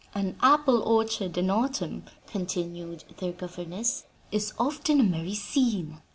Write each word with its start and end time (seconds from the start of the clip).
"An 0.15 0.35
apple 0.41 0.81
orchard 0.81 1.37
in 1.37 1.51
autumn," 1.51 2.05
continued 2.25 3.03
their 3.17 3.33
governess, 3.33 4.05
"is 4.31 4.51
often 4.57 4.99
a 4.99 5.03
merry 5.03 5.35
scene. 5.35 6.01